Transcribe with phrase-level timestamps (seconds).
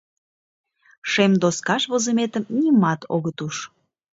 [1.11, 3.55] Шем доскаш возыметым нимат огыт уж.